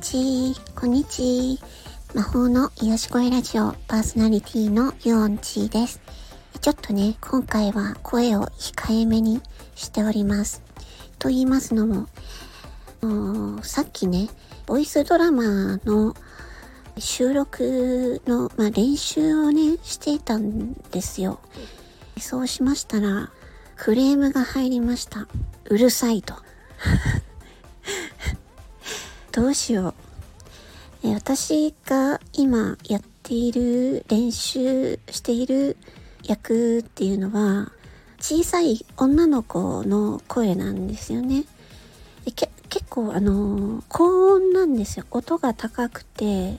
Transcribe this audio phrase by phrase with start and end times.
[0.00, 1.68] ちこんにちは
[2.14, 6.00] 魔法の癒し声ラジオパーソナリティのユオンチーです。
[6.62, 9.42] ちょっとね、今回は声を控えめに
[9.74, 10.62] しております。
[11.18, 12.06] と言いますのも、
[13.62, 14.30] さっきね、
[14.64, 16.16] ボイスドラマの
[16.96, 21.40] 収録の、まあ、練習をね、していたんですよ。
[22.18, 23.30] そうしましたら、
[23.76, 25.28] クレームが入りました。
[25.66, 26.34] うるさいと。
[29.32, 29.94] どうしよう。
[31.04, 35.76] え私が今やっている練習している
[36.24, 37.70] 役っていうのは
[38.18, 41.44] 小さい女の子の声なんですよね。
[42.34, 45.06] 結構あの高音なんですよ。
[45.10, 46.58] 音が高くて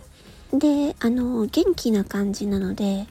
[0.54, 3.06] であの元気な感じなので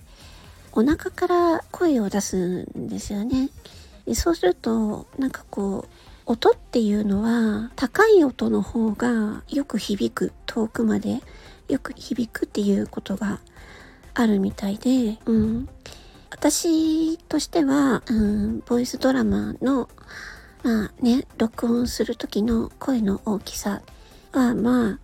[0.73, 3.51] お腹から声を出すんですよね。
[4.15, 11.21] そうするとなんかこう音っていうのは高い音の方がよく響く遠くまで
[11.69, 13.41] よく響くっていうことが
[14.15, 15.69] あるみたいで、うん、
[16.31, 19.89] 私としては、うん、ボイスドラマの
[20.63, 23.83] まあね録音する時の声の大きさ
[24.33, 24.99] はまあ、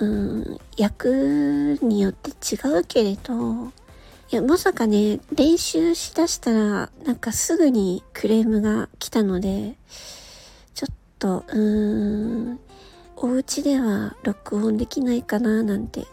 [0.00, 3.72] うん、役によって違うけれど
[4.30, 9.74] いや、まさかね、練習しだしたら、なんかすぐにクレームが来たので、
[11.18, 12.60] と、うーん、
[13.16, 16.06] お家では録音できないかななんて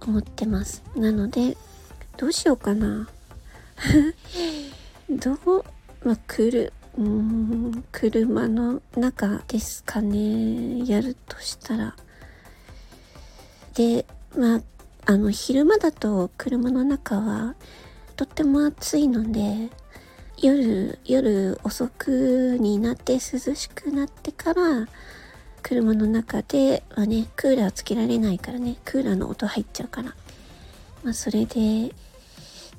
[0.00, 0.82] 思ってます。
[0.96, 1.56] なので、
[2.16, 3.08] どうしようかな。
[5.08, 5.64] どう、
[6.04, 10.84] まあ、来る、うーん、車の中ですかね。
[10.86, 11.96] やるとしたら。
[13.74, 14.04] で、
[14.36, 14.60] まあ、
[15.06, 17.54] あの、昼間だと車の中は
[18.16, 19.70] とっても暑いので、
[20.40, 23.18] 夜、夜遅くになって涼
[23.54, 24.86] しくなってから、
[25.62, 30.14] 車の中ではね、クーラーつけられないからね、クーラーの音入っちゃうから。
[31.02, 31.92] まあ、それで、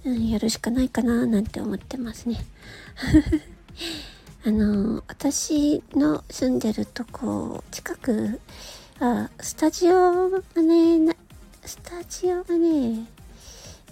[0.05, 2.37] うん、やるしかないかななんて思ってますね。
[4.45, 8.39] あの、私の住んでるとこ、近く
[8.99, 11.13] は、スタジオがね、
[11.65, 13.05] スタジオがね、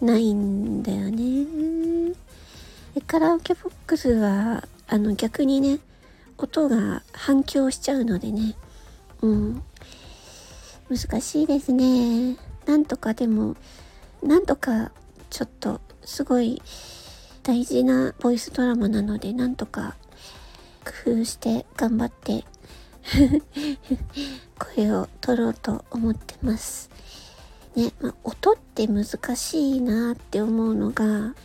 [0.01, 1.86] ないんだよね。
[3.07, 5.79] カラオケボックスはあの逆にね
[6.37, 8.55] 音が反響しちゃうのでね。
[9.21, 9.63] うん。
[10.89, 12.35] 難しいですね。
[12.65, 13.55] なんとかでも
[14.21, 14.91] なんとか
[15.29, 16.61] ちょっとすごい
[17.43, 19.95] 大事なボイスドラマなのでなんとか
[21.05, 22.43] 工夫して頑張って
[24.75, 26.89] 声を取ろうと思ってます。
[27.73, 29.05] ね、まあ、音って難
[29.37, 31.35] しいなって思うのが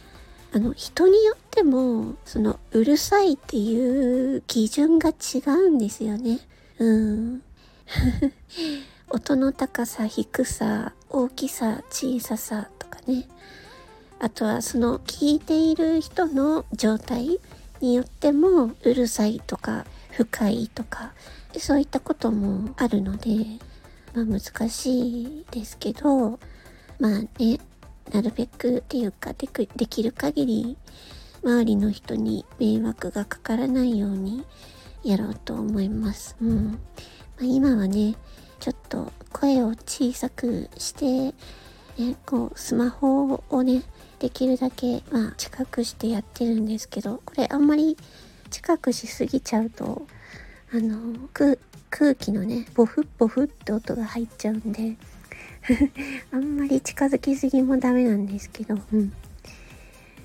[0.55, 6.41] あの人によってもそのうるさいっていう基準が違うんですよね。
[6.79, 7.43] うん。
[9.11, 13.29] 音の高さ、低さ、大きさ、小ささとかね。
[14.19, 17.39] あとはその聞いている人の状態
[17.81, 21.13] によってもうるさいとか深いとか
[21.59, 23.31] そういったこともあるので、
[24.15, 26.39] まあ難しいですけど、
[26.99, 27.59] まあね、
[28.11, 29.47] なるべくっていうかで
[29.87, 30.79] きる限り
[31.45, 34.45] 周りの人に迷惑がかからないように
[35.03, 36.37] やろうと思います。
[36.41, 36.67] うん。
[36.67, 36.79] ま
[37.41, 38.15] あ、今はね、
[38.61, 41.35] ちょっと声を小さくして、
[42.01, 43.83] ね、こうスマホをね、
[44.21, 47.97] できるだけ、まあ、近くしてやってるんですけど、これあんまり
[48.51, 50.07] 近くしすぎちゃうと、
[50.73, 51.29] あの、
[51.91, 54.97] 空気のね、ボフッボフって音が入っちゃうんで、
[56.33, 59.13] あんまり近づきすぎもダメなんですけど、うん。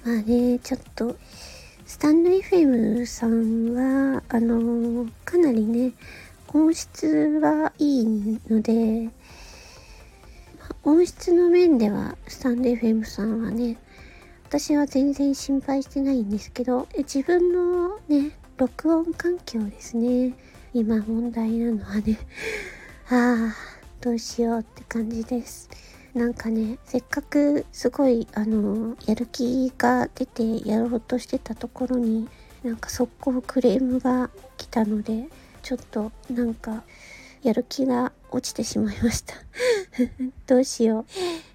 [0.07, 1.18] まあね、ちょっと、
[1.85, 5.91] スタンド FM さんは、あの、かなりね、
[6.53, 7.06] 音質
[7.41, 9.09] はいいので、
[10.85, 13.78] 音質の面では、スタンド FM さんはね、
[14.46, 20.34] 私は全然心配してないんですけど、自分のね、録音環境ですね。
[20.73, 22.17] 今問題なのはね、
[23.11, 23.55] ああ、
[23.99, 25.70] どうしようって感じです。
[26.17, 32.28] なんかね、せっかくすごい、あの、やる気が出てやろうとしてたところに、
[32.64, 35.29] なんか速攻クレームが来たので、
[35.61, 36.84] ちょっとなんか、
[37.43, 39.35] やる気が落ちてしまいました。
[40.47, 41.05] どうしよ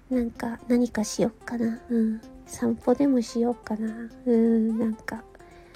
[0.09, 0.15] う。
[0.15, 1.81] なんか何かしよっかな。
[1.89, 2.21] うん。
[2.47, 4.09] 散歩でもしようかな。
[4.25, 5.25] うん、なんか、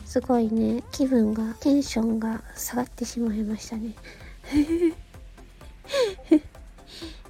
[0.06, 3.96] すごいね、気分が、テンションが下がってしまいましたね。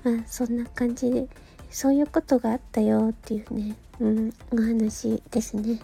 [0.08, 1.28] まあそんな感じで
[1.70, 5.80] そういうことがあったよっていうね、うん、お話ですね。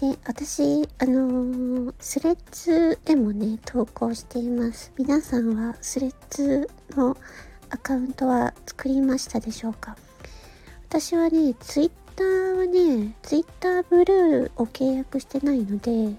[0.00, 4.92] で、私、あのー、スレッズでもね、投稿しています。
[4.96, 7.16] 皆さんはスレッズの
[7.68, 9.96] アカウントは作りましたでしょうか？
[10.88, 16.16] 私はね、ツイッターはね、ツイッターブルーを契約してないので、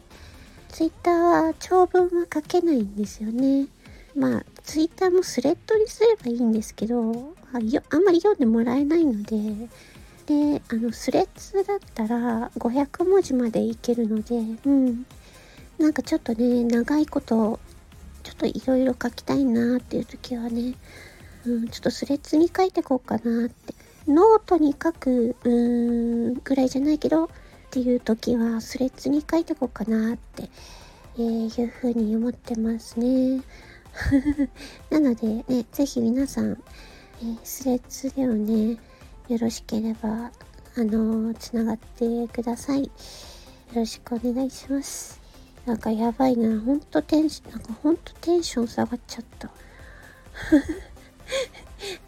[0.67, 3.65] ツイッターは長文は書けないんですよね。
[4.15, 9.69] まあ、ツイッターもスレッドにすればいいんですけど、あよあんまり読んでもらえないので、
[10.25, 15.05] で、あの、スレッズだったら500文字までいけるので、うん。
[15.79, 17.59] なんかちょっとね、長いこと
[18.23, 20.75] ちょっといろいろ書きたいなっていう時はね、
[21.45, 23.73] うん、ちょっとスレッズに書いてこうかなって。
[24.07, 27.29] ノートに書く、うーん、ぐらいじゃないけど、っ
[27.71, 30.49] ていう時はスレッズに書いてこうかなって、
[31.17, 33.41] えー、いうふうに思ってますね。
[34.89, 36.61] なのでね、ぜひ皆さん、
[37.21, 38.77] えー、スレッズでもね、
[39.27, 40.09] よろしければ、
[40.75, 42.83] あのー、つながってください。
[42.83, 42.89] よ
[43.75, 45.19] ろしくお願いします。
[45.65, 46.59] なんかやばいな。
[46.59, 49.51] ほんとテンション、なんかほんとテンション下がっちゃった。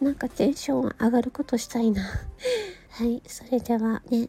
[0.00, 2.02] なんかテンション上がることしたいな。
[2.90, 4.28] はい、それではね。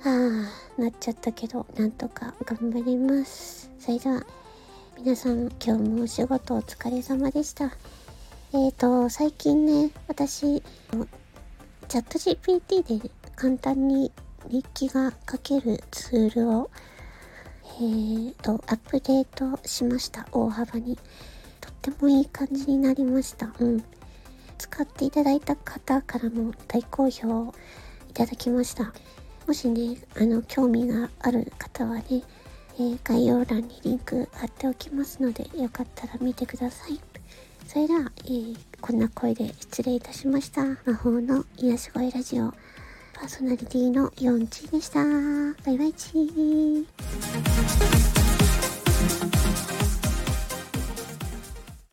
[0.00, 0.48] は
[0.78, 3.70] あ、なっちゃったけど、なんとか頑張ります。
[3.78, 4.26] それでは、
[4.96, 7.64] 皆さん今日もお仕事お疲れ様でした。
[7.64, 14.12] えっ、ー、と、最近ね、私、チャット GPT で簡単に
[14.48, 16.70] 日記が書けるツールを
[17.80, 20.26] えーと、アップデートしました。
[20.30, 20.96] 大幅に。
[21.60, 23.52] とってもいい感じになりました。
[23.58, 23.84] うん。
[24.58, 27.52] 使っていただいた方からも大好評
[28.10, 28.92] いただきました。
[29.46, 32.22] もしね、あの、興味がある方はね、
[32.78, 37.00] え、概要欄にリンク貼っておきますので、よかったら見てください。
[37.66, 40.64] それでは、えー、こんな声で失礼いたしました。
[40.84, 42.52] 魔法の癒し声ラジオ。
[43.14, 45.04] パーソナリティのヨンチでした。
[45.04, 46.82] バイバイチー。